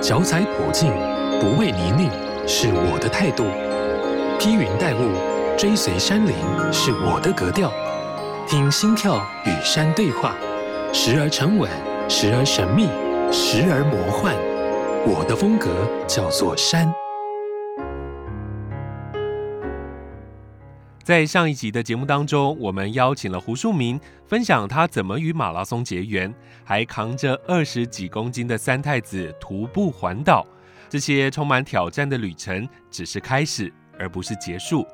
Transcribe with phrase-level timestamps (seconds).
[0.00, 0.92] 脚踩普径，
[1.40, 2.08] 不畏泥泞，
[2.46, 3.44] 是我的态度；
[4.38, 5.10] 披云戴雾，
[5.56, 6.34] 追随山林，
[6.72, 7.72] 是我的格调。
[8.46, 10.36] 听心跳与山对话，
[10.92, 11.68] 时而沉稳，
[12.08, 12.86] 时而神秘，
[13.32, 14.34] 时而魔幻。
[15.04, 15.68] 我的风格
[16.06, 16.92] 叫做山。
[21.08, 26.30] 在上一集的节目当中，我们邀请了胡树明分享他怎么与马拉松结缘，
[26.62, 30.46] 还扛着二十几公斤的三太子徒步环岛。
[30.86, 34.86] 这些充满挑战的旅程只是开始，而不是结束。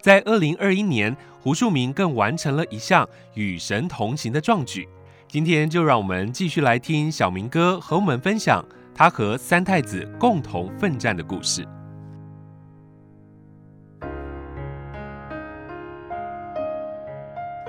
[0.00, 4.88] 在二零二一年，胡树明更完成了一项与神同行的壮举。
[5.28, 11.64] 今天就让我们继续来听小明哥和我们分享他和三太子共同奋战的故事。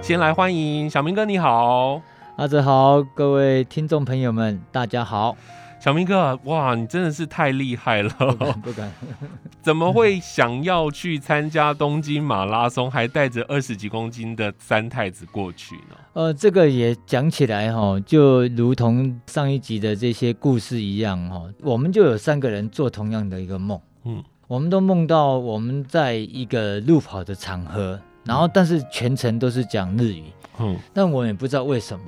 [0.04, 2.02] 先来欢迎小明哥，你好，
[2.36, 5.38] 阿泽好，各位听众朋友们，大家好。
[5.80, 8.92] 小明哥，哇，你真的是太厉害了，不敢，不敢
[9.64, 15.96] 怎么会想要去参加东京马拉松，还带着二十几公斤的三太子过去呢？
[16.12, 27.98] 呃，这个也讲起来哈，就如同上一集的这些故事一样哈，我们就有三个人做同样的一个梦，嗯，我们都梦到我们在一个路跑的场合。
[28.26, 30.24] 然后，但是全程都是讲日语，
[30.60, 32.06] 嗯，但我也不知道为什么。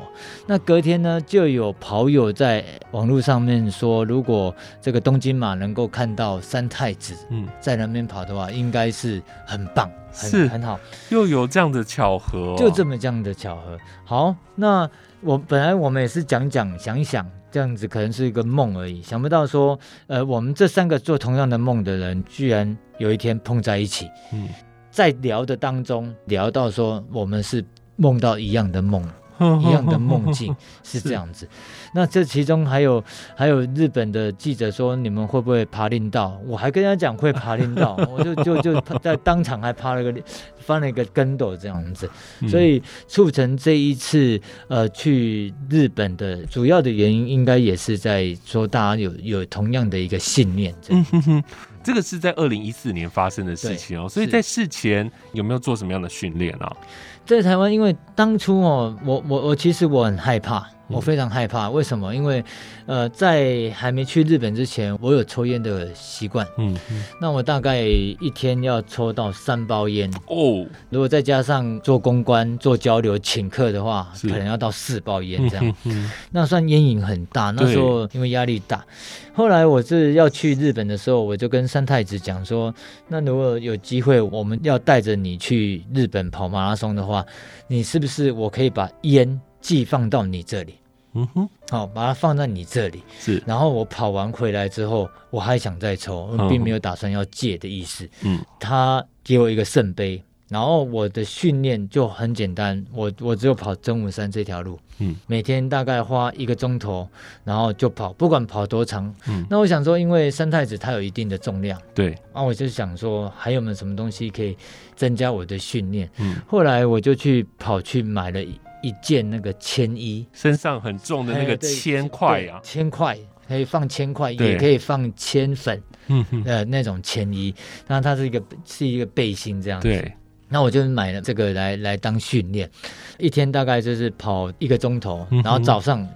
[0.47, 10.80] 那隔天呢，就有跑友在网络上面说，如果这个东京马能够看到三太子，嗯，在那边跑的话，应该是很棒，很是很好。
[11.09, 13.77] 又有这样的巧合，哦，就这么这样的巧合。
[14.05, 19.77] 好，那我本来我们也是讲讲想一想，这样子可能是一个梦而已，想不到说，
[20.08, 24.47] 呃，我们这三个做同样的梦的人，居然有一天碰在一起，嗯。
[24.95, 27.61] 在聊的当中，聊到说我们是
[27.97, 29.05] 梦到一样的梦，
[29.61, 31.47] 一样的梦境 是这样子。
[31.94, 33.03] 那这其中还有
[33.36, 36.39] 还有日本的记者说，你们会不会爬林道？
[36.45, 40.14] 我还跟他讲会爬林道， 我就就就在当场还爬了个
[40.58, 42.09] 翻了一个跟斗这样子。
[42.48, 51.43] 所以促成这一次呃去日本的主要的原因，应该也是在说大家有有同样的一个信念这样。
[51.83, 56.76] 这个是在二零一四年发生的事情哦，所以在事前有没有做什么样的训练啊？
[57.25, 60.67] 在台湾，因为当初哦，我我我其实我很害怕。
[60.87, 62.13] 我非常害怕，为什么？
[62.13, 62.43] 因为，
[62.85, 66.45] 呃，在还没去日本之前，我有抽烟的习惯。
[66.57, 70.65] 嗯，嗯，那我大概一天要抽到三包烟哦。
[70.89, 75.65] 如果再加上做公关、做交流、请客的话，可能要到四包烟这样。
[75.65, 77.52] 嗯嗯，那算烟瘾很大。
[77.52, 78.85] 那时候因为压力大，
[79.33, 82.73] 后来我是要去日本的时候，我就跟三太子讲说：
[83.07, 87.25] 那如果有机会，我们要带着你去日本跑马拉松的话，
[87.67, 89.41] 你是不是我可以把烟？
[89.65, 90.76] 寄放到你这里，
[91.14, 93.42] 嗯哼，好，把它放在你这里是。
[93.48, 98.08] 然后我跑完回来之后，我还想再抽，我并没有打算要戒的意思。
[98.21, 107.09] 嗯，他给我一个圣杯，然后我的训练就很简单，我我只有跑真武山这条路，嗯，每天大概花一个钟头，
[107.43, 109.11] 然后就跑，不管跑多长。
[109.27, 114.55] 嗯，那我想说，因为三太子他有一定的重量，对，那我就想说，还有没有什么东西可以
[114.95, 116.08] 增加我的训练？
[116.17, 118.39] 嗯，后来我就去跑去买了。
[118.85, 127.51] 一件那个铅衣，身上很重的那个铅块啊，铅块可以放铅块，也可以放铅粉，嗯呃那种铅衣，
[127.87, 129.88] 那它是一个是一个背心这样子。
[129.88, 130.13] 对，
[130.50, 132.69] 那我就买了这个来来当训练，
[133.18, 136.07] 一天大概就是跑一个钟头，然后早上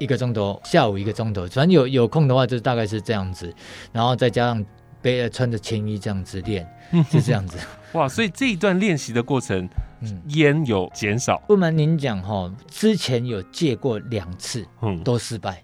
[0.00, 3.54] 一个钟头，下午一个钟头，反正有有空的话就大概是这样子，
[3.92, 4.66] 然后再加上
[5.00, 6.68] 背穿着铅衣这样子练，
[7.08, 7.56] 是这样子。
[7.92, 9.68] 哇，所以这一段练习的过程。
[10.02, 11.38] 嗯，烟有减少。
[11.46, 15.62] 不瞒您讲哈，之前有戒过两次，嗯，都失败，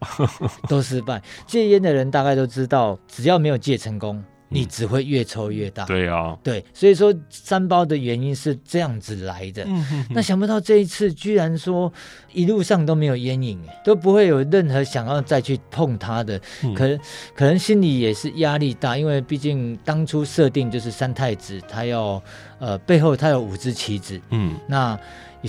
[0.66, 1.22] 都失败。
[1.46, 4.24] 戒烟的人大概都知道，只要没有戒成功。
[4.52, 5.84] 你只会越抽越大。
[5.84, 9.64] 对啊，对，所以说三包的原因是这样子来的。
[9.64, 11.92] 嗯、哼哼，那想不到这一次居然说
[12.32, 16.40] 一路上都没有烟瘾，都不会有任何想要再去碰它的。
[16.62, 17.00] 嗯、可能
[17.34, 22.22] 可能心里也是压力大，因为毕竟当初设定就是三太子，他要
[22.58, 24.98] 呃背后他有五只棋子，嗯，那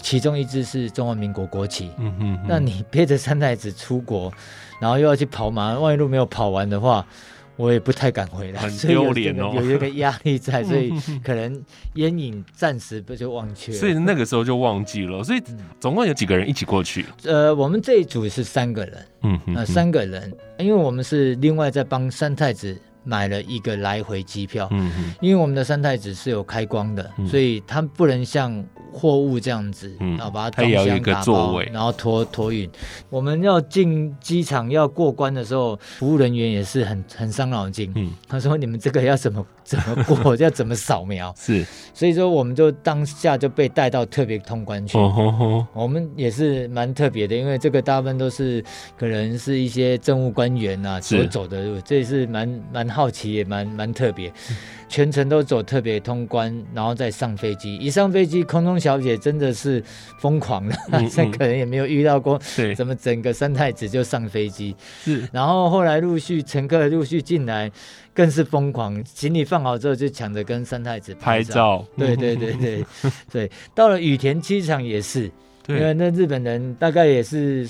[0.01, 1.91] 其中一只是中华民国国旗。
[1.97, 4.31] 嗯哼，哼，那你 背着三太子出国，
[4.79, 7.05] 然后又要去跑马，万一路没有跑完的话。
[7.55, 10.91] 我也不太敢回来，很丢脸哦，有一个压力在， 所以
[11.23, 11.63] 可能
[11.95, 15.23] 烟瘾暂时不就忘却了，所以那个时候就忘记了。
[15.23, 15.41] 所以
[15.79, 17.05] 总共有几个人一起过去？
[17.23, 32.69] 呃，我们这一组是三个人，嗯嗯、呃，三个人，因为我们是另外在帮三太子买了一个来回机票，嗯嗯，因为我们的三太子是有开光的，所以他不能像货物这样子，嗯，然后把它装箱打包，然后托托运。
[33.09, 37.91] 我们要进机场要过关的时候，服务人员也是很很伤脑筋。
[37.95, 40.35] 嗯，他说：“你们这个要怎么怎么过？
[40.41, 44.97] 要怎么扫描？”是，所以说我们就当下就被带到特别通关去。
[44.97, 48.63] 哦，我们也是蛮特别的，因为这个大部分都是
[48.97, 54.31] 可能是一些政务官员啊所走的路，这也是蛮蛮好奇，也蛮蛮特别。
[54.89, 57.75] 全程都走特别通关，然后再上飞机。
[57.77, 59.83] 一上飞机，空中小姐真的是
[60.19, 60.75] 疯狂了，
[61.11, 62.39] 这、 可能也没有遇到过。
[62.55, 64.75] 对，怎么整个三太子就上飞机？
[65.03, 65.27] 是。
[65.31, 67.71] 然后后来陆续乘客陆续进来，
[68.13, 69.03] 更是疯狂。
[69.05, 71.85] 行李放好之后，就抢着跟三太子拍照。
[71.97, 72.85] 对对对
[73.31, 73.51] 对。
[73.73, 75.31] 到了羽田机场也是，
[75.67, 77.69] 因为那日本人大概也是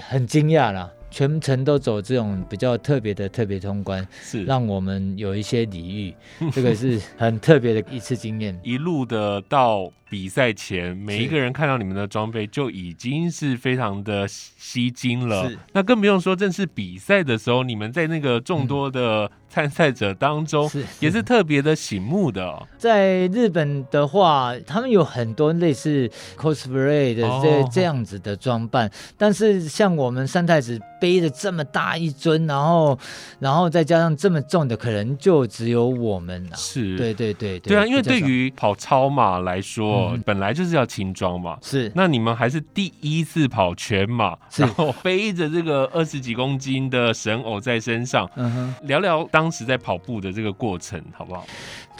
[0.00, 0.90] 很惊讶啦。
[1.10, 6.14] 全程都走这种比较特别的特别通关，是让我们有一些礼遇，
[6.52, 8.56] 这个是很特别的一次经验。
[8.62, 9.90] 一路的到。
[10.10, 15.48] 比赛前，每一个人看到你们的装备就已经是非常的吸睛了。
[15.72, 22.66] 那更不用说正式比赛的时候，你们在那个众多的参赛者当中，是也是特别的醒目的、哦。
[22.76, 32.98] 在日本的话，他们有很多类似 cosplay 的这这样子的装扮，哦、但是像我们三太子背着这么大一尊，然后
[33.38, 36.56] 然后再加上这么重的，可能就只有我们了。
[36.56, 39.99] 是，对对对对，对啊，因为对于跑超马来说。
[40.24, 41.90] 本来就是要轻装嘛，是。
[41.94, 48.74] 那你们还是第一次跑全马，然后背着这个二十几公斤的神偶在身上，嗯哼。
[48.86, 51.44] 聊聊当时在跑步的这个过程，好不好？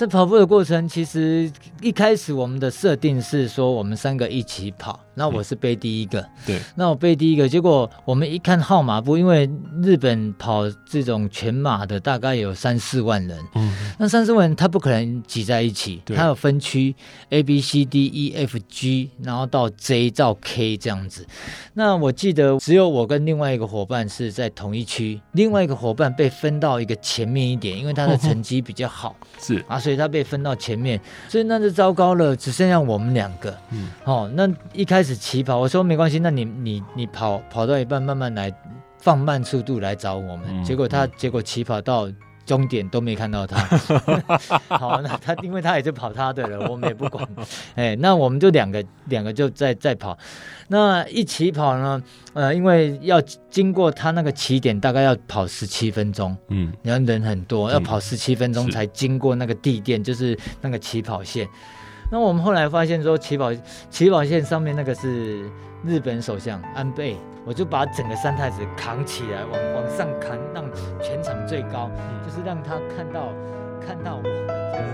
[0.00, 1.52] 在跑步的过程，其实
[1.82, 9.47] 一开始我们的设定是说我们三个一起跑，那我是背第一个，嗯、对，那我背第一个，结果我们一看号码布，因为
[9.82, 16.96] 日本跑这种全马的大概有三四万人，嗯，那三四万人他不可能挤在一起，他有分区
[17.29, 21.26] A B C D E F G，然后到 J 到 K 这样子，
[21.75, 29.62] 那我记得只有我跟另外一个伙伴是在同一区，另外一个伙伴被分到一个前面一点，因为他的 成绩比较好，是。
[29.69, 29.79] 啊。
[29.89, 33.56] 所以他被分到前面，所以那就糟糕了，只剩下我们两个。
[33.70, 38.52] 嗯，哦，那一开始起跑，我说没关系，那你你你跑跑到一半，慢慢来，
[38.98, 40.46] 放慢速度来找我们。
[40.48, 42.08] 嗯、结果他结果起跑到。
[42.50, 43.56] 终点都没看到他，
[44.76, 47.25] 好，那他因为他也是跑他的了，我们也不管，
[47.76, 50.19] 哎，那我们就两个两个就在在跑，
[50.67, 52.02] 那一起跑呢，
[52.32, 61.49] 呃，因为要经过他那个起点，大概要跑十七分钟，嗯，然后人很多，要跑十七分钟才经过那个地垫，就是那个起跑线。
[62.11, 63.55] 那我们后来发现说，起跑
[63.91, 65.49] 起跑线上面那个是
[65.85, 67.17] 日本首相安倍。
[67.46, 70.64] 我就把整个三太子扛起来，往往上扛，让
[71.00, 73.32] 全场最高，嗯、就是让他看到
[73.84, 74.84] 看到我们，就是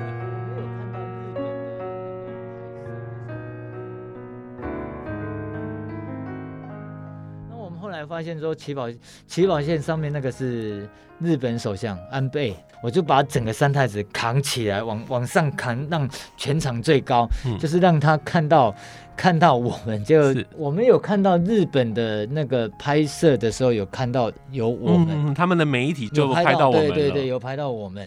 [7.86, 8.90] 后来发现说，起跑
[9.28, 10.88] 起跑线上面那个是
[11.20, 12.52] 日本首相安倍，
[12.82, 18.74] 我就把整个三太子扛起来，往往上扛，让全场最高，嗯、就是让他看到。
[19.16, 20.20] 看到我们就，
[20.58, 28.06] 我们有看到日本的那个拍摄的时候，有看到有我们，嗯、他们的媒体就拍到我们，对对对，有拍到我们，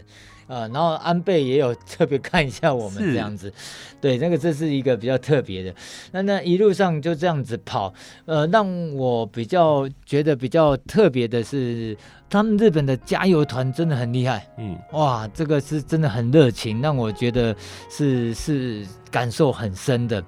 [0.49, 3.53] 呃，然后安倍也有特别看一下我们这样子，
[4.01, 5.71] 对，那个这是一个比较特别的。
[6.11, 7.93] 那那一路上就这样子跑，
[8.25, 11.95] 呃，让我比较觉得比较特别的是，
[12.27, 17.55] 他们日本的加油团真的很厉害，嗯，哇，这个是真的很热情，让我觉得
[17.87, 20.23] 是是感受很深的。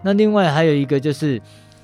[0.00, 1.42] 那另外还有一个就是，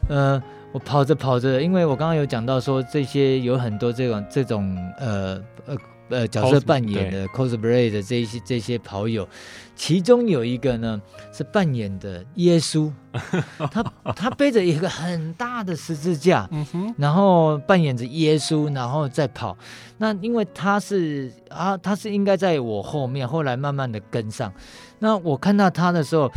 [0.09, 0.40] 呃，
[0.71, 5.76] 我跑着跑着，因为我刚刚有讲到说这些有很多这种这种呃呃
[6.09, 9.28] 呃角色扮演的 cosplay 的这些这些跑友，
[9.75, 11.00] 其中有一个呢
[11.32, 12.92] 是扮演的耶稣，
[13.71, 13.82] 他
[14.14, 16.49] 他背着一个很大的十字架，
[16.97, 19.56] 然后扮演着耶稣，然后再跑。
[19.99, 24.52] 那因为他是啊，他是应该在我后面，后来慢慢的跟上。
[24.99, 26.30] 那我看到他的时候。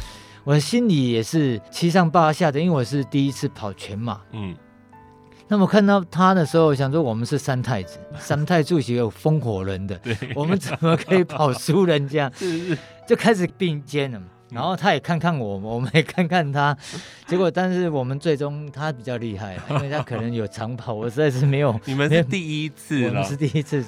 [0.48, 4.22] 我的心里也是七上八下的，因为我是第一次跑全马。
[4.32, 4.56] 嗯，
[5.48, 12.32] 那么看到他的时候，我想说我们是三太子， 三太子有风火轮的，对，我们怎么可以跑输人家？
[12.36, 14.20] 是是，就开始并肩了。
[14.52, 16.78] 然后他也看看我， 我们也看看他，
[17.26, 21.78] 结果但是我们最终他比较厉害，因为他可能有长跑，我实在是没有。
[21.86, 23.84] 你们是第一次，我们是第一次。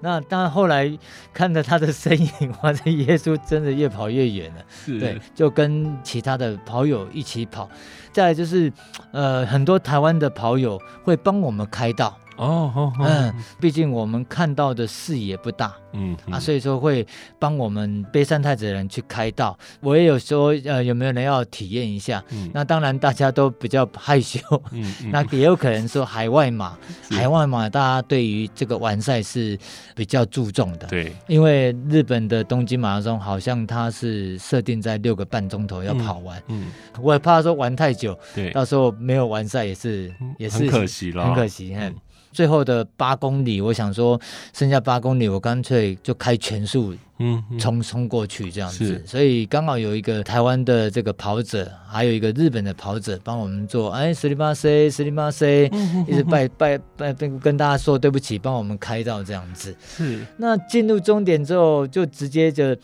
[0.00, 0.90] 那当然后来
[1.32, 4.64] 看着他的身影，哇，这耶稣真的越跑越远了。
[4.68, 7.68] 是，对，就跟其他的跑友一起跑。
[8.10, 8.72] 再来就是，
[9.12, 12.18] 呃，很多台湾的跑友会帮我们开道。
[12.38, 17.06] 哦哦，嗯，毕竟我们看到的视野不大，嗯啊，所以说会
[17.38, 19.58] 帮我们背三太子的人去开道。
[19.80, 22.22] 我也有说，呃，有没有人要体验一下？
[22.30, 22.50] 嗯。
[22.54, 24.40] 那当然大家都比较害羞，
[24.70, 26.78] 嗯 那也有可能说海外马，
[27.10, 29.58] 海外马大家对于这个完赛是
[29.94, 36.68] 比较注重的，对，因为日本的东京马拉松好像它是设定在六个半钟头要跑完，嗯，
[37.00, 41.94] 我也怕说玩太久，对，到时候没有完赛也是也是很可惜了，很可惜，嗯。
[42.38, 44.16] 最后的八公里，我想说，
[44.52, 49.02] 剩下八公里，我干脆就开全速，嗯，冲冲过去这样子。
[49.04, 55.68] 所以刚好有一个台湾的这个跑者，还有一个日本的跑者帮我们做，哎，十里八 C，十里八 C，
[56.06, 59.74] 一直拜拜拜，跟大家说对不起，帮我们开到这样子。
[59.84, 60.24] 是。
[60.36, 62.76] 那进入终点之后，就直接就。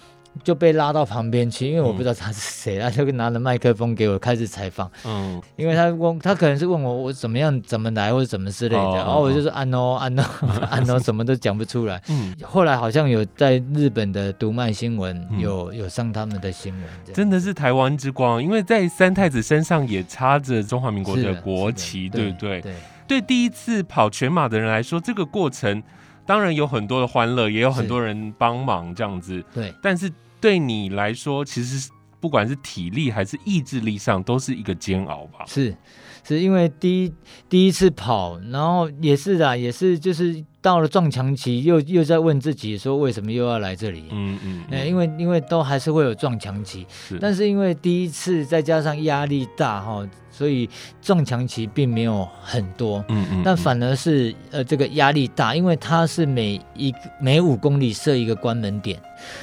[0.42, 4.90] 就被拉到旁边去，因为我不知道他是谁， 他就拿着麦克风给我开始采访。
[5.04, 10.22] 嗯，因为他问他可能是问我我怎么样怎么来或者怎么之类的，哦、然后我就说安喏安喏
[10.70, 12.02] 安喏， 什么都讲不出来。
[12.08, 16.82] 嗯，后来好像有在日本的读卖新闻有有上他们的新闻，
[17.14, 22.60] 真的是台湾之光，因为在三太子身上也插着中华民国的国旗，对不对？
[22.60, 22.74] 对，对，
[23.06, 25.82] 对第一次跑全马的人来说，这个过程
[26.26, 29.42] 当然有很多的欢乐，也有很多人帮忙这样子。
[29.54, 30.10] 对，但是。
[30.44, 35.46] 对你来说，其实不管是体力还是意志力上，都是一个煎熬吧？
[35.46, 35.74] 是，
[36.22, 37.14] 是因为第一
[37.48, 40.44] 第一次跑，然后也是的，也是就是。
[40.64, 44.04] 到了撞墙期，又又在问自己说，为什么又要来这里？
[44.10, 50.68] 嗯嗯，嗯，因为因为都还是会有撞墙期，是但是因为第一次再加上压力大哈，所以
[51.00, 53.04] 撞墙期并没有很多。
[53.08, 59.00] 嗯嗯，但反而是呃这个压力大，因为它是每一每五公里设一个关门点，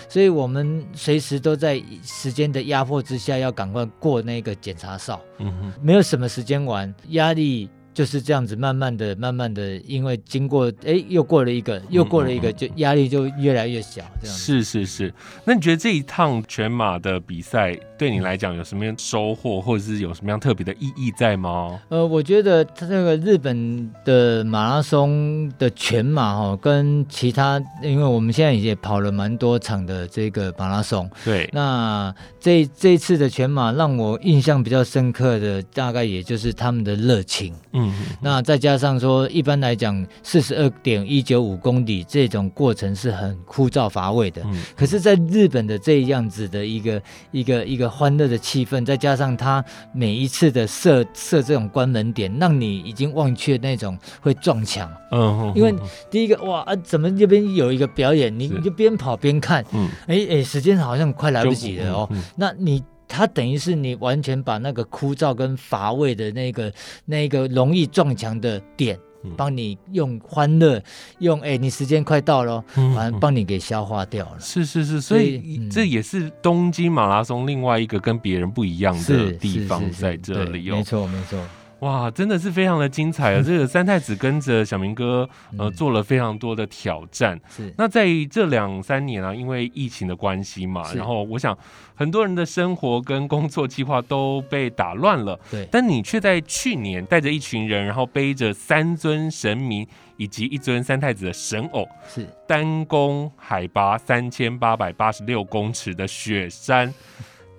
[0.10, 5.22] 所以我们随时都在时间的压迫之下，要赶快过那个检查哨。
[5.38, 7.70] 嗯哼，没有什么时间玩，压力。
[7.94, 14.42] 就是这样子，慢慢的、慢慢的，因为经过，哎，又过了一个，又过了一个，就压力就越来越小，这样子。
[14.42, 21.80] 是是是，那你觉得这一趟全马的比赛对你来讲有什么样收获，或者是有什么样特别的意义在吗？
[21.90, 37.54] 呃，我觉得这个日本的马拉松的全马哈，跟其他，因为我们现在也跑了蛮多场的这个马拉松，对，那这这次的全马让我印象比较深刻的，大概也就是他们的热情。
[37.74, 44.42] 嗯，那再加上说，一般来讲，四十二点一九五公里这种过程是很枯燥乏味的。
[44.46, 54.90] 嗯，可是，在日本的这样子的一个一个一个欢乐的气氛，再加上他每一次的设设这种关门点，让你已经忘却那种会撞墙。
[55.12, 55.76] 嗯，因为
[56.10, 59.64] 第一个哇啊，怎么这边有一个表演，你你就边跑边看。
[59.74, 62.10] 嗯，哎哎，时间好像快来不及了哦。
[62.38, 62.82] 那你。
[63.14, 66.72] 它等于是你完全把那个枯燥跟乏味的那个
[67.04, 68.98] 那个容易撞墙的点，
[69.38, 70.84] 帮你用欢乐，
[71.20, 72.64] 用哎、欸，你时间快到了，
[72.96, 74.40] 反正帮你给消化掉了。
[74.40, 80.76] 是是是，所以这也是东京马拉松另外一个跟别人不一样的地方在这里哦。
[80.76, 81.40] 没错没错。
[81.82, 83.42] 哇，真的是非常的精彩啊！
[83.46, 87.40] 这个三太子跟着小明哥，呃，做了非常多的挑战。
[87.50, 87.74] 是。
[87.78, 91.58] 那在这两三年啊，因为疫情的关系嘛，然后我想
[91.96, 95.40] 很多人的生活跟工作计划都被打乱了。
[95.50, 95.68] 对。
[95.72, 106.94] 但你却在去年带着一群人，然后背着三尊神明以及一尊三太子的神偶，是单攻海拔三千八百八十六公尺的雪山。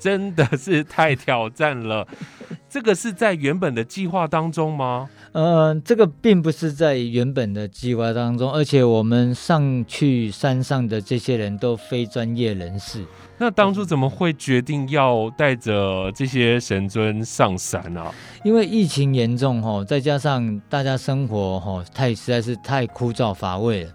[0.03, 2.05] 真的是太挑战了，
[2.69, 5.09] 这个是在原本的计划当中吗？
[5.31, 13.07] 呃，这个并不是在原本的计划当中，而且我们上去山上的这些人都非专业人士。
[13.39, 18.13] 那当初怎么会决定要带着这些神尊上山啊？
[18.43, 23.91] 因为疫情严重哈，再加上大家生活哈太实在是太枯燥乏味了，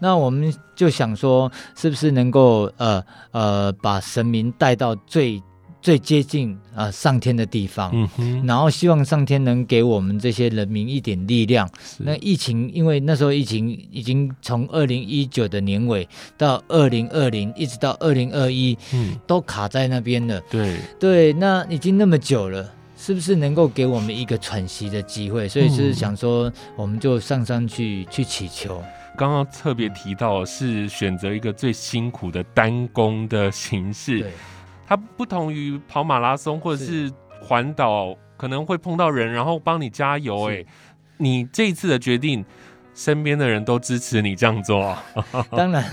[0.00, 5.40] 那我们就想说，是不是能够呃呃把神明带到最
[5.82, 8.08] 最接近啊、呃、上天的地方，
[8.46, 11.68] 然后希望上天能给我们这些人民一点力量。
[11.98, 16.08] 那疫情，因为那时候疫情已经从二零一九的年尾
[16.38, 20.40] 到二零二零，一直到二零二一，嗯，都卡在那边了。
[20.48, 25.48] 对对，那已经那么久了，是不是能够给我们一个喘息的机会？
[25.48, 28.80] 所以就是想说，我们就上山去去祈求。
[29.18, 34.24] 刚刚特别提到是选择一个最辛苦的单工的形式。
[34.84, 37.10] 对它不同于跑马拉松或者是
[37.40, 40.50] 环岛，可能会碰到人，然后帮你加油。
[40.50, 40.64] 哎，
[41.18, 42.44] 你这一次的决定，
[42.94, 45.02] 身边的人都支持你这样做啊？
[45.50, 45.84] 当然，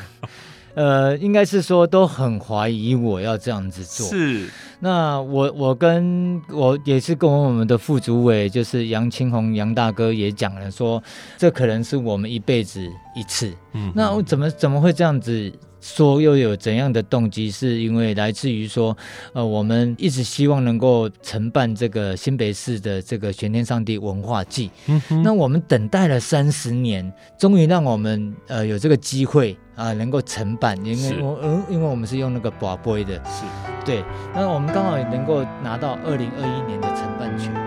[0.74, 4.08] 呃，应该是说都很怀疑我要这样子做。
[4.08, 11.03] 是，那我我跟我也是跟我们的副主委，就是杨青红杨大哥也讲了说，说
[11.38, 13.53] 这可能是我们一辈子一次。
[13.74, 15.51] 嗯，那我怎么怎么会这样子？
[15.82, 17.50] 说又有怎样的动机？
[17.52, 18.96] 是因为来自于说，
[19.34, 24.70] 呃，我们一直希望能够承办这个新北市的这个玄天上帝文化祭。
[24.88, 30.78] 嗯哼，那我们等待了三十年，终于让我们呃有这个机会啊、呃，能够承办。
[30.86, 33.44] 因为我嗯，因为我们是用那个宝杯的，是
[33.86, 34.04] 对。
[34.34, 37.59] 那我们刚好也能够拿到二零二一年的承办权。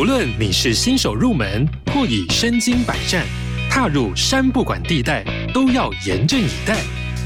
[0.00, 3.22] 无论你是新手入门，或已身经百战，
[3.70, 6.78] 踏入山不管地带，都要严阵以待。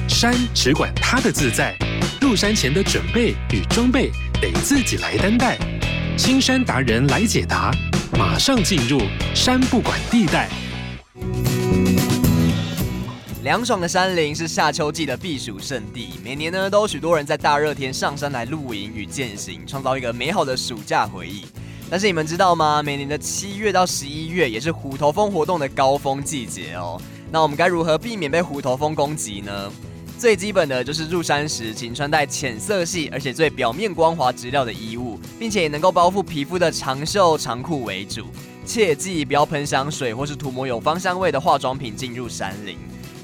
[0.09, 1.73] 山只管它的自在，
[2.21, 4.11] 入山前的准备与装备
[4.43, 5.57] 得自己来担待。
[6.17, 7.71] 青山达人来解答，
[8.19, 9.01] 马上进入
[9.37, 10.51] 山不管地带。
[13.45, 21.45] 凉爽的山林是夏秋季的避暑胜地，每年呢都有许多人在大热天上山来露营与践行，创造一个美好的暑假回忆。
[21.91, 22.83] 但是你们知道吗？
[22.83, 27.01] 每年的七月到十一月也是虎头蜂活动的高峰季节哦。
[27.31, 29.71] 那我们该如何避免被虎头蜂攻击呢？
[30.19, 38.27] 最基本的就是入山时，请穿戴浅色系而且最表面光滑质料的衣物，并且也能够包覆皮肤的长袖长裤为主。
[38.65, 42.79] 切记不要喷香水或是涂抹有芳香味的化妆品进入山林。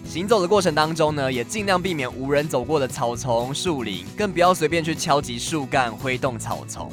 [0.05, 6.91] 行走的过程当中呢，也尽量避免无人走过的草丛、树林，更不要随便去敲击树干、挥动草丛。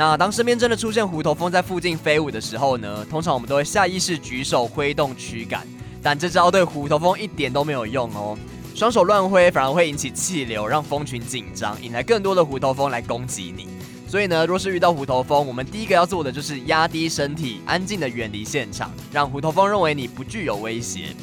[0.00, 5.66] 那当身边真的出现虎头蜂在附近飞舞的时候呢，通常我们都会下意识举手挥动驱赶，
[6.02, 8.34] 但这招对虎头蜂一点都没有用哦。
[8.74, 13.68] 双手乱挥反而会引起气流，让蜂群紧张，引来更多的虎头蜂来攻击你。
[14.08, 21.14] 所以呢，若是遇到虎头蜂，我们第一个要做的就是压低身体，安静的远离现场，让虎头蜂认为你不具有威胁。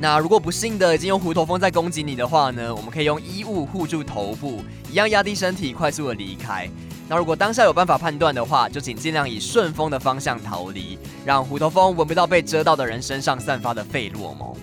[0.00, 6.68] 那如果不幸的已经有虎头蜂在攻击你的话呢，我们可以用衣物护住头部，一样压低身体，快速的离开。
[7.10, 14.54] 那如果当下有办法判断的话，就请尽量以顺风的方向逃离，让虎头蜂闻不到被蛰到的人身上散发的费洛蒙。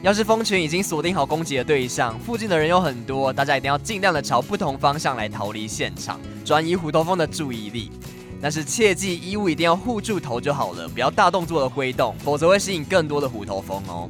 [0.00, 7.92] 要是蜂群已经锁定好攻击的对象，附近的人有很多，大家一定要尽量的朝不同方向来逃离现场，转移虎头蜂的注意力。
[8.40, 14.08] 但是切记，衣物一定要护住头就好了，不要大动作的挥动，否则会吸引更多的虎头蜂哦。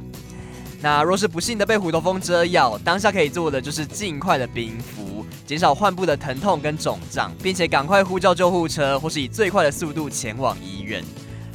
[0.81, 5.25] 那若是不幸的被虎头蜂蛰咬，当下可以做的就是尽快的冰敷。
[5.45, 11.03] 减少患部的疼痛跟肿胀，并且赶快呼叫救护车，或是以最快的速度前往医院。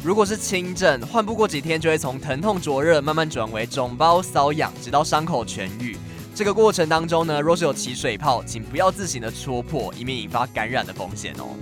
[0.03, 5.97] 如果是轻症，患部过几天就会从疼痛灼热慢慢转为肿包瘙痒，直到伤口痊愈。
[6.35, 11.57] 这个过程当中呢，若是有起水泡，请不要自行的戳破，以免引发感染的风险哦。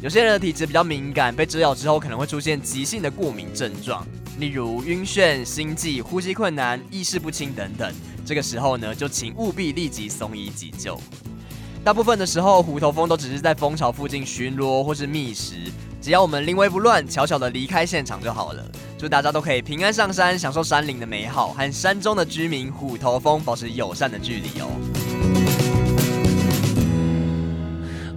[0.00, 4.06] 有些人的体质比较敏感，被蛰咬之后可能会出现急性的过敏症状，
[4.38, 7.92] 例如晕眩、心悸、呼吸困难、意识不清等等。
[8.24, 11.00] 这个时候呢，就请务必立即送医急救。
[11.84, 15.54] 大部分的时候，虎头蜂都只是在蜂巢附近巡逻或是觅食，
[16.00, 18.64] 只要我们临危不乱，悄悄的离开现场就好了。
[18.98, 24.97] 祝大家都可以平安上山，享受山林的美好，和山中的居民虎头蜂保持友善的距离哦。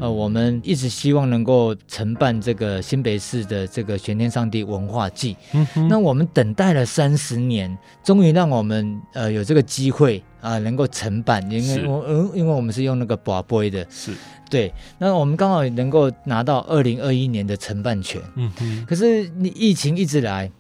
[0.02, 5.38] 呃，我们一直希望能够承办这个新北市的这个玄天上帝文化祭。
[5.54, 11.40] 嗯哼，那我们等待了三十年，终于让我们呃有这个机会啊、呃，能够承办。
[11.52, 14.12] 因为我嗯，因为我们是用那个博杯的，是
[14.50, 14.74] 对。
[14.98, 18.20] 那我们刚好能够拿到二零二一年的承办权。
[18.36, 20.52] 嗯哼，可是你疫情一直来。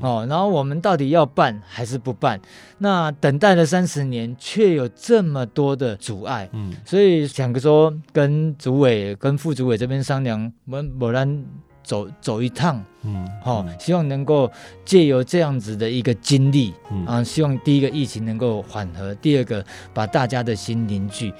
[0.00, 2.40] 哦，然后我们到底要办还是不办？
[2.78, 6.48] 那等待了三十年，却有这么多的阻碍。
[6.52, 11.44] 嗯，所以想说跟主委、跟副主委这边商量，我们某然
[11.82, 12.82] 走走一趟。
[13.02, 14.50] 嗯，好、哦，希望能够
[14.84, 21.32] 借由这样子的一个经历，嗯、啊，希望第一个疫情能够缓和，第二个把大家的心凝聚。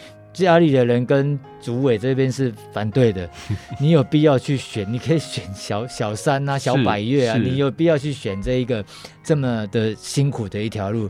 [0.44, 3.28] 家里的人跟主委这边是反对的，
[3.80, 4.86] 你有必要去选？
[4.92, 8.84] 你可以选小小山啊、小百越啊，你有必要去选这一个
[9.24, 11.08] 这么的辛苦的一条路？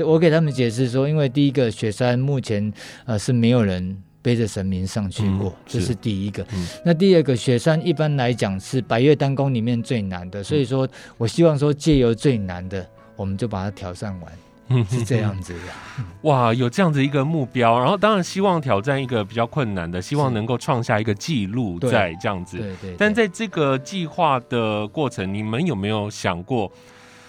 [0.00, 2.72] 我给他们解释说，因为第一个雪山目前
[3.04, 6.44] 呃是没有人背着神明上去过，嗯、这是第一个。
[6.52, 14.32] 嗯、那第二个，雪山一般来讲是百越单宫里面最难的，所以说我希望说借由最难的，我们就把它挑战完。
[14.68, 22.58] 嗯， 是这样子的，哇，有这样子一个目标，然后当然希望挑战一个比较困难的，希望能够创下一个记录，在这样子。
[22.58, 22.96] 对对，对。
[22.98, 26.68] 但在这个计划的过程，你们有没有想过，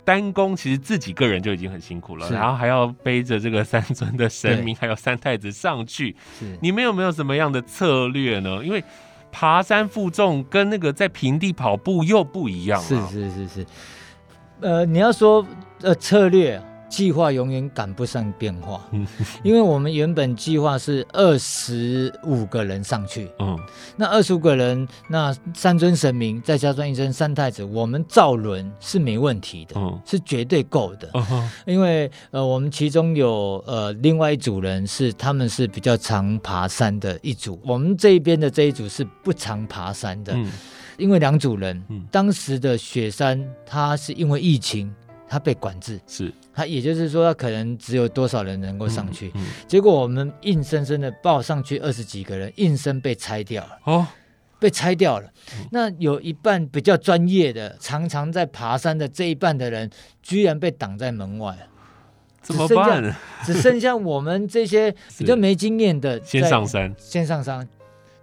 [0.03, 6.15] 单攻其实自己个人就已经很辛苦了，然后还要背着这个三尊的神明，还有三太子上去。
[6.39, 8.63] 是，你们有没有什么样的策略呢？
[8.63, 8.83] 因为
[9.31, 12.81] 爬山负重跟那个在平地跑步又不一样。
[12.81, 13.65] 是是是是，
[14.61, 15.45] 呃，你要说
[15.83, 16.59] 呃策略。
[16.89, 18.89] 计划永远赶不上变化，
[19.43, 23.59] 因为我们原本计划是二十五个人上去，嗯，
[23.97, 40.49] 那二十五个人，那三尊神明再加上一尊三太子，我们造轮是没问题的，嗯，是绝对够的，嗯，因为呃，我们其中有呃另外一组人是他们是比较常爬山的一组，我们这一边的这一组是不常爬山的，嗯，
[40.97, 44.89] 因为两组人，嗯，当时的雪山它是因为疫情。
[45.29, 49.27] 他被管制，是他，也就是说，他可能只有多少人能够上去。
[49.35, 53.79] 嗯嗯、结果我们硬生生的报上去二十几个人，硬生被拆掉了。
[53.83, 54.07] 哦，
[54.59, 55.29] 被拆掉了。
[55.57, 59.89] 嗯、那有一半比较专业的，常常在爬山的这一半的人，
[60.23, 61.57] 居然被挡在门外。
[62.41, 63.13] 怎么办？
[63.43, 67.67] 只剩下我们这些比较没经验的，先上山，先上山。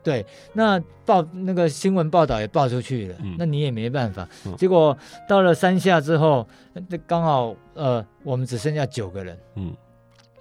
[0.05, 4.29] 对，那报那个新闻报道也报出去了，嗯、那你也没办法。
[4.45, 4.97] 嗯、结果
[5.29, 9.75] 到了山下之后，那刚好呃，我们只剩下九个人，嗯，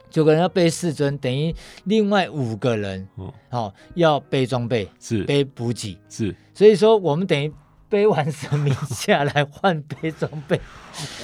[0.10, 5.24] 九个人要背四尊，等于另外五个人，嗯，好、哦、要背装备，是。
[5.24, 7.52] 背补给，是，所以说我们等于。
[7.94, 10.60] 背完神明下来换背装备，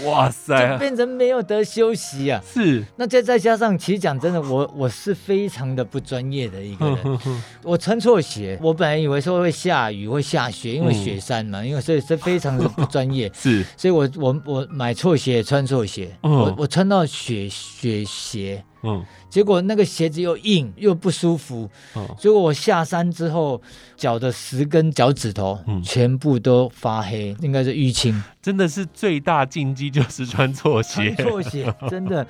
[0.05, 2.39] 哇塞，就变成没有得休息啊！
[2.45, 18.63] 是，那再再加上，其实讲真的，我我是非常的不专业的一个人，呵呵呵我穿错鞋，我本来以为说会下雨会下雪，因为雪山嘛，嗯、因为所以是非常的不专业， 是，所以我我我买错鞋穿错鞋，嗯、我我穿到雪雪鞋。
[18.83, 23.61] 嗯，结果那个鞋子又硬又不舒服，嗯，结果我下山之后，
[23.97, 28.23] 脚的十根脚趾头，嗯，全部都发黑，应该是淤青。
[28.41, 32.25] 真的是最大禁忌就是穿错鞋，穿错鞋真的，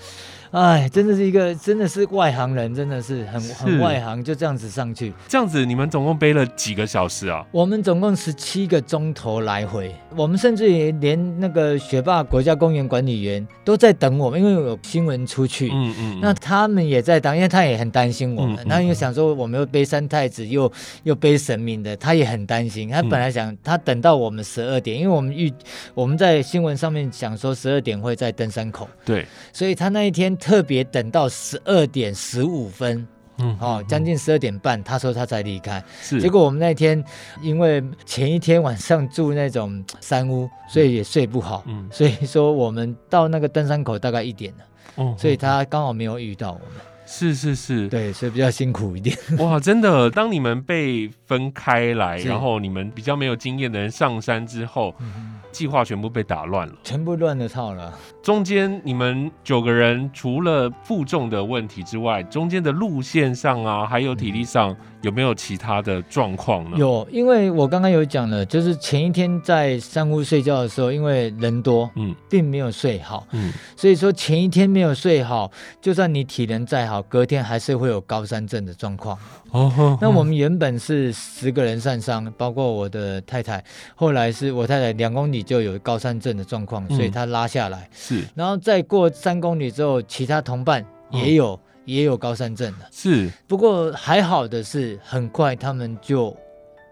[0.50, 5.14] 哎，真的是一个真的是外行人，真的是很是很外行，就这样子上去。
[5.28, 7.46] 这样子你们总共背了几个小时啊？
[7.52, 20.72] 我们总共十七个钟头来回，我们甚至于连那个学霸国家公园管理员都在等我们，因为有新闻出去，嗯嗯，那他们也在等，因为他也很担心我们，他又想说我们又背三太子又
[21.04, 22.90] 又背神明的，他也很担心。
[22.90, 25.54] 他本来想他等到我们十二点，因为我们预。
[26.00, 33.06] 我们在新闻上面讲说十二点会在登山口，对，所以他那一天特别等到十二点十五分，
[33.40, 35.84] 嗯，哦，将近十二点半，他说他才离开。
[36.02, 37.04] 是，结果我们那天
[37.42, 44.64] 因为前一天晚上住那种山屋，所以也睡不好，嗯，所以说我们到那个登山口大概一点了，
[44.96, 46.68] 嗯，所以他刚好没有遇到我们。
[47.12, 49.18] 是是是，对，所以比较辛苦一点。
[49.40, 54.94] 哇，真的，当你们被分开来，然后你们比较没有经验的人上山之后。
[55.00, 57.92] 嗯计划全部被打乱了，全部乱了套了。
[58.22, 64.70] 中间你们九个人除了负重的问题之外，中间的路线上啊，还有体力上。
[64.70, 66.76] 嗯有没有其他的状况呢？
[66.78, 79.18] 有，因为我刚刚有讲了，就是前一天在山屋睡觉的时候，因为人多，嗯，并没有睡好，嗯，所以说前一天没有睡好，就算你体能再好，隔天还是会有高山症的状况。
[79.52, 83.64] 哦，哦，那我们原本是十个人上山，包括我的太太，
[83.96, 91.54] 后来是我太太两公里就有高山症的状况，所以她拉下来，是，然后再过三公里之后，其他同伴也有。
[91.54, 93.32] 哦也有高山症的，是。
[93.48, 96.38] 不过还好的是，很快他们就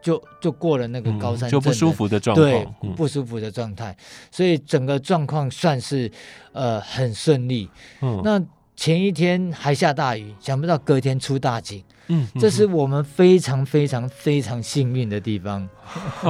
[0.01, 6.11] 就就过了那个高山就不舒服的状况，对，不舒服的状态，嗯、所以整个状况算是
[6.51, 7.69] 呃很顺利。
[8.01, 8.43] 嗯，那
[8.77, 15.67] 前一天还下大雨，想不到隔天出大景，嗯，这是我们非常非常非常幸运的地方，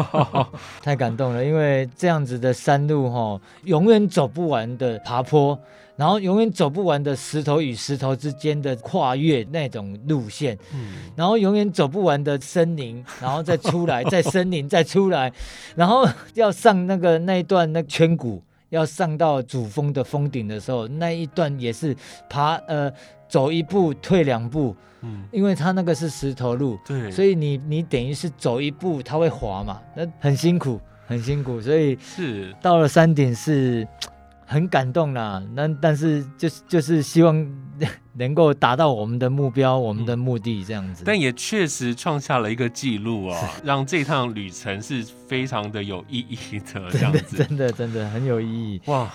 [0.81, 5.59] 太感动了，因为这样子的山路哈，永远走不完的爬坡。
[5.97, 15.33] 然后永远走不完的石头与石头之间的跨越那种路线，嗯，然后永远走不完的森林，然后再出来，再森林，再出来，
[15.75, 21.95] 然后要上那个那一段那圈谷，要上到主峰的峰顶的时候，那一段也是
[22.29, 22.91] 爬呃
[23.27, 33.87] 走一步退两步，嗯，因为它那个是石头路，对，所以你你等于是走一步它会滑嘛，那很辛苦很辛苦，所以是到了山顶是。
[34.49, 37.45] 很感动啦，那但是就是就是希望
[38.15, 41.03] 能够达到我们的目标，我们的目的这样子。
[41.05, 47.43] 但也确实创下了一个记录啊，是让这趟旅程是非常的有意义的 这样子。
[47.43, 49.11] 真的真的很有意义哇！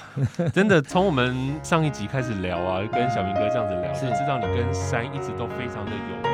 [0.53, 6.32] 真的从我们上一集开始聊啊，跟小明哥这样子聊，是就知道你跟山一直都非常的有。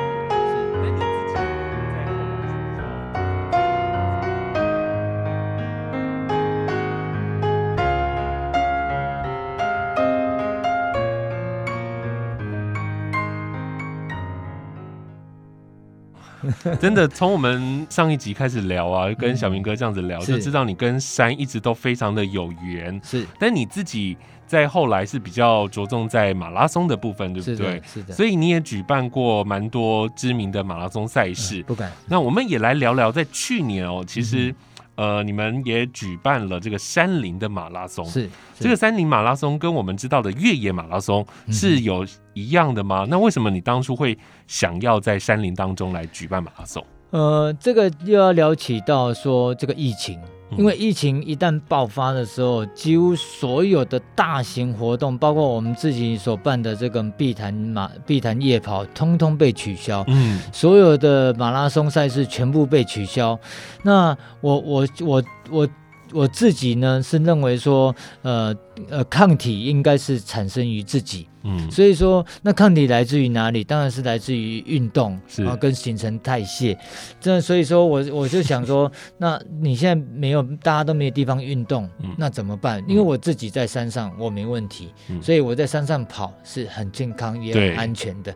[16.79, 22.99] 真的，从我们上一集开始聊啊，跟小明哥这样子聊，嗯、就知道你跟山一直都非常的有缘。
[23.03, 27.55] 是，但你自己在后来是比较着重在马拉松的部分，对不对？
[27.55, 28.13] 是的，是的。
[28.13, 31.59] 所以你也举办过蛮多知名的马拉松赛事。
[31.59, 31.91] 嗯、不敢。
[32.07, 34.55] 那我们也来聊聊，在去年哦，其实、嗯。
[34.99, 43.05] 呃，你们也举办了这个山林的马拉松，是，是这个山林马拉松跟我们知道的越野马拉松是有一样的吗？
[43.05, 46.85] 嗯、那为什么你当初会想要在山林当中来举办马拉松？
[47.11, 50.19] 呃，这个又要聊起到说这个疫情。
[50.57, 60.03] 因为疫情一旦爆发的时候，几乎所有的大型活动，包括我们自己所办的这个碧潭马、碧潭夜跑，通通被取消。
[60.07, 63.39] 嗯，所有的马拉松赛事全部被取消。
[63.83, 65.69] 那我我我我
[66.11, 68.53] 我自己呢是认为说，呃
[68.89, 71.28] 呃，抗体应该是产生于自己。
[71.43, 73.63] 嗯，所以说，那抗体来自于哪里？
[73.63, 76.77] 当然是来自于运动，然后跟形成代谢。
[77.19, 82.83] 这所以说我我就想说， 那你现在没有，大家都没有地方运动，嗯、那怎么办？
[82.87, 88.33] 因为我自己在山上，我没问题，嗯、所以我在山上跑是很健康也很安全的。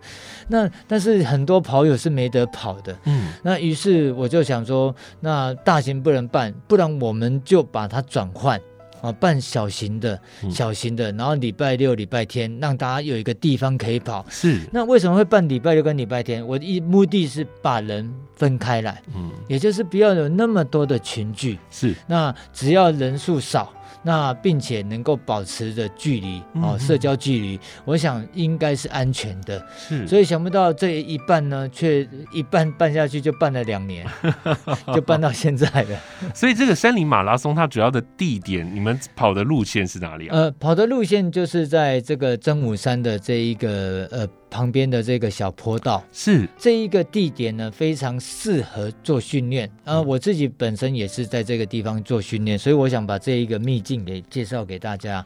[0.48, 8.60] 那但是很多跑友是没得跑的，嗯，那于是我就想说，那大型不能办，不然我们就把它转换。
[9.04, 10.18] 啊，办小型的、
[10.50, 14.26] 小型的，然后礼拜六、礼拜天让大家有一个地方可以跑。
[14.30, 14.62] 是。
[14.72, 16.48] 那为什么会办礼拜六跟礼拜天？
[16.48, 21.60] 我的一目的是把人分开来，嗯，也就是不要有那么多的群聚。
[21.70, 21.94] 是。
[22.08, 23.74] 那只要人数少。
[24.04, 29.66] 那并且能够保持着距离哦，社交距离，我想应该是安全的。
[29.76, 34.06] 是，所以想不到这一办呢，却一办办下去就办了两年，
[34.94, 36.00] 就办到现在了。
[36.36, 40.38] 所以这个山林马拉松它主要的地点，你们跑的路线是哪里啊？
[40.38, 44.28] 呃，跑的路线就是在这个真武山的这一个呃。
[44.54, 49.68] 旁边的这个小坡道是这一个地点呢，非常适合做训练。
[49.84, 55.26] 呃，我自己本身也是在这个地方做训练，所以我想把这一个秘境给介绍给大家。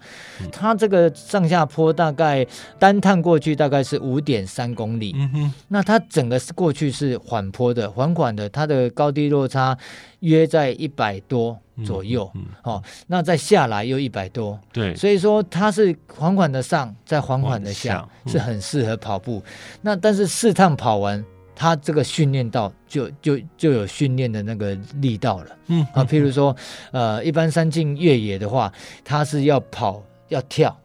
[0.50, 2.48] 它这个上下坡大概
[2.80, 5.14] 单探过去大概是五点三公里。
[5.18, 9.78] 嗯哼，那它整个是过去是缓坡的，缓缓的，它的高低落差
[10.20, 11.58] 约在一百多。
[11.86, 19.44] 左右，嗯嗯、哦，那再下来又一百多，对，所以说它是缓缓的上，再缓缓的下，嗯、是很适合跑步。
[19.84, 21.24] 那但是四趟跑完，
[21.56, 26.56] 它这个训练到就就就有训练的那个力道了，嗯啊，譬如说，
[26.92, 28.74] 呃，一般山径越野的话，
[29.06, 30.76] 它是要跑要跳。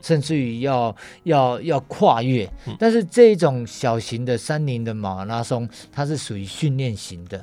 [0.00, 7.40] 甚至于要要要跨越，但是这种小型的山林的马拉松，它是属于训练型的，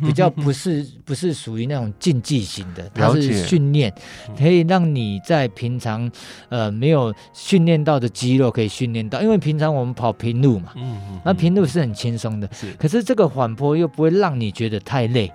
[0.00, 3.92] 比较不是不是属于那种竞技型的，它是训练，
[4.36, 6.10] 可以让你在平常
[6.48, 10.72] 呃没有训练到的肌肉可以训练到，因为平常我们跑平路嘛，
[11.24, 12.72] 那平路是很轻松的，是。
[12.74, 15.32] 可是这个缓坡又不会让你觉得太累，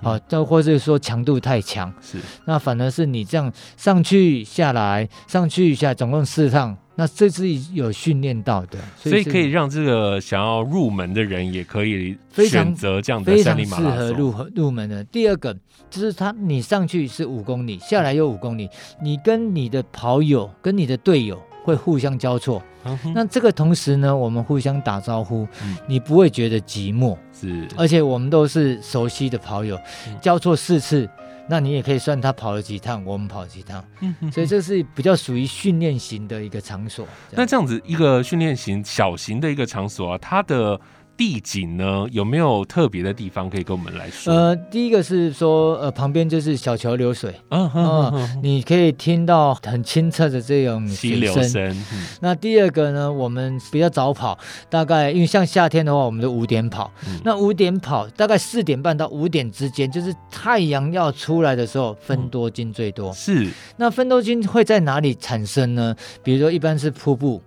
[0.00, 5.81] 好，都或者说强度太强，是，那反而是你这样上去下来上去。
[5.94, 12.16] 总共四趟，那这是有训练到的，所以可以让这个想要入门的人也可以
[12.48, 15.02] 选择这样的山林马拉松，非常适合入入门的。
[15.04, 15.56] 第二个
[15.90, 18.68] 就是他，你上去是五公里，下来又五公里，
[19.02, 22.62] 你跟你的跑友、跟你的队友会互相交错。
[22.84, 29.76] 嗯、那这个同时呢，我们互相打招呼，嗯、你不会觉得寂寞，是，而且我们都是熟悉的跑友，
[30.08, 31.08] 嗯、交错四次。
[31.52, 37.06] 那你也可以算他跑了几趟，我们跑几趟，嗯、哼哼，所以这是比较属于训练型的一个场所。
[37.32, 40.80] 那这样子一个训练型小型的一个场所啊，它的。
[41.22, 44.34] 地景呢，有没有特别的地方可以跟我们来说？
[44.34, 51.70] 呃，第一个是说，呃，旁边就是小桥流水，嗯嗯，你可以听到很清澈的这种溪流声。
[51.92, 54.36] 嗯、那第二个呢，我们比较早跑，
[54.68, 56.90] 大概因为像夏天的话，我们就五点跑。
[57.06, 63.10] 嗯、那五点跑，大概四点半到五点之间，就是太阳要出来的时候，分多金最多。
[63.10, 63.48] 嗯、是。
[63.76, 65.94] 那分多金会在哪里产生呢？
[66.24, 67.40] 比如说，一般是瀑布。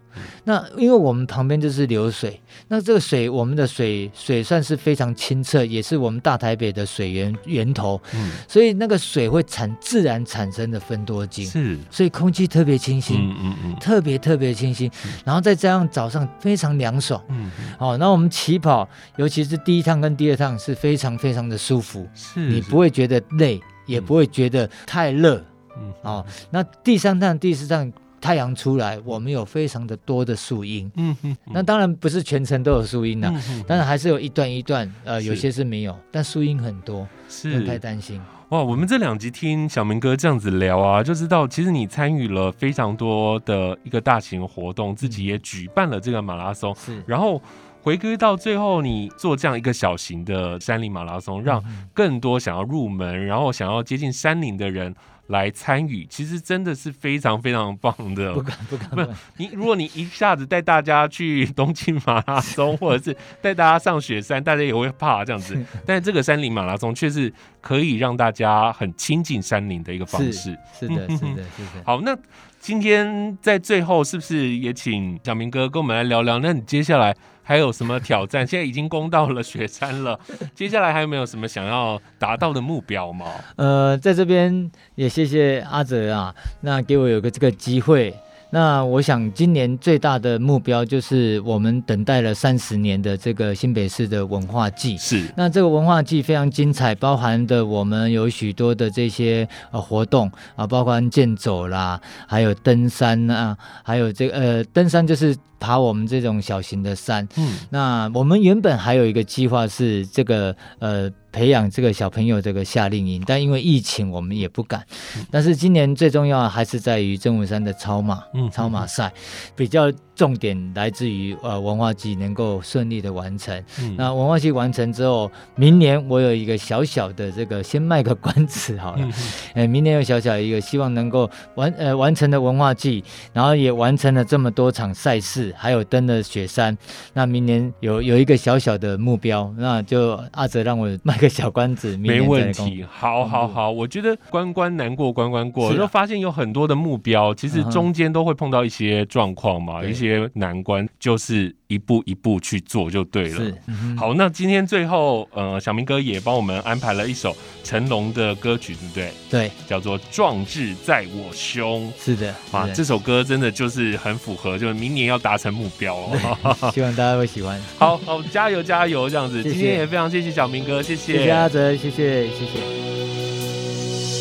[0.43, 14.89] 那因为我们旁边就是流水，那这个水，我们的水水算是非常清澈，也是我们大台北的水源源头，嗯，所以那个水会产自然产生的芬多精，是，所以空气特别清新，嗯嗯嗯，特别特别清新，
[15.23, 25.43] 然后再加上早上非常凉爽，嗯，好，那我们起跑，尤其是第一趟跟第二趟是非常非常的舒服，是，你不会觉得累，也不会觉得太热，
[25.78, 27.91] 嗯，哦，那第三趟、第四趟。
[28.19, 30.91] 太阳出来，我们有非常的多的树荫。
[30.95, 33.32] 嗯哼，那当然不是全程都有树荫的，
[33.67, 38.21] 当然还是有一段一段，呃，有些是没有，但树荫很多，是不用太担心。
[38.49, 47.41] 哇，我们这两集听小明哥这样子聊啊，就知道其实你参与了非常多的一个大型活动，自己也举办了这个马拉松，是，然后。
[47.82, 54.91] 回归到最后，你做这样一个小型的山林马拉松，让更多想要入门，然后想要接近山林的人。
[55.27, 58.33] 来参与，其实真的是非常非常棒的。
[58.33, 65.57] 不敢不敢，不是你，如果你一下子带大家去东京马拉松，或者是带大家上雪山，大家也会怕这样子。
[65.85, 67.31] 但是这个山林马拉松却是
[67.65, 70.56] 可以让大家很亲近山林的一个方式。
[70.71, 71.84] 是，是的，是的，是的。
[71.84, 72.15] 好，那
[72.60, 76.38] 今天在最后，是不是也请小明哥跟我们来聊聊？
[76.38, 77.15] 那你接下来？
[77.47, 78.45] 还有什么挑战？
[78.45, 80.19] 现在已经攻到了雪山了，
[80.56, 83.28] 接下来还有没有什么想要达到的目标吗？
[83.56, 88.12] 呃，在这边也谢谢阿泽啊，那给我有个这个机会。
[88.55, 94.95] 那我想，今年最大的目标就是我们等待了三十年的这个新北市的文化季。
[94.97, 107.27] 是，那这个文化季非常精彩，包含的我们有许多的这些呃活动啊，包括健走啦，还有登山啊，还有这个呃登山就是爬我们这种小型的山。
[107.35, 111.11] 嗯，那我们原本还有一个计划是这个呃。
[111.36, 114.82] 培养这个小朋友这个夏令营，但因为疫情，我们也不敢。
[115.30, 119.12] 但是今年最重要还是在于真武山的超马，嗯，超马赛
[119.54, 119.91] 比较。
[120.15, 123.54] 重点来自于呃文化季能够顺利的完成。
[123.82, 129.67] 嗯、那文化季完成之后，明年我有一个小小的这个先卖个关子好了。
[129.67, 136.78] 明年有小小一个希望能够完呃完成的文化季，然后也完成了这么多场赛事，还有登了雪山。
[137.13, 141.97] 那明年有有一个小小的目标，那就阿泽让我卖个小关子。
[141.97, 150.04] 明年没问题，好好好，我觉得关关难过关关过，就、啊、发现有很多的目标，其实中间都会碰到一些状况嘛，嗯、一些。
[150.05, 153.35] 些难关就是一步一步去做就对了。
[153.35, 159.11] 是，嗯、好，那今天最后，呃，小明哥也帮我们安排了一首成龙的歌曲，对不对？
[159.29, 161.91] 对，叫做《壮志在我胸》。
[162.03, 166.71] 是的，啊，这首歌真的就是很符合，就是明年要达成目标哦。
[166.73, 167.59] 希望大家会喜欢。
[167.77, 169.41] 好好，加油加油，这样子。
[169.41, 169.55] 谢谢。
[169.55, 171.13] 今天也非常谢谢小明哥，谢谢。
[171.17, 172.85] 谢谢阿泽，谢谢谢谢。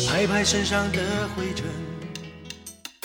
[0.07, 0.99] 拍拍身上的
[1.35, 1.84] 灰尘。